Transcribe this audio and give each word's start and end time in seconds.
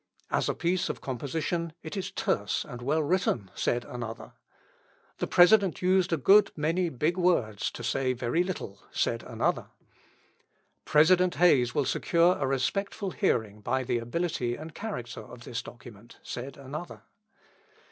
"As 0.31 0.49
a 0.49 0.55
piece 0.55 0.89
of 0.89 0.99
composition 0.99 1.73
it 1.83 1.95
is 1.95 2.09
terse 2.09 2.65
and 2.65 2.81
well 2.81 3.03
written," 3.03 3.51
said 3.53 3.85
another. 3.85 4.33
"The 5.19 5.27
President 5.27 5.83
used 5.83 6.11
a 6.11 6.17
good 6.17 6.51
many 6.55 6.89
big 6.89 7.17
words 7.17 7.69
to 7.69 7.83
say 7.83 8.13
very 8.13 8.43
little," 8.43 8.81
said 8.89 9.21
another. 9.21 9.67
"President 10.85 11.35
Hayes 11.35 11.75
will 11.75 11.85
secure 11.85 12.35
a 12.39 12.47
respectful 12.47 13.11
hearing 13.11 13.61
by 13.61 13.83
the 13.83 13.99
ability 13.99 14.55
and 14.55 14.73
character 14.73 15.21
of 15.21 15.43
this 15.43 15.61
document," 15.61 16.17
said 16.23 16.57
another. 16.57 17.03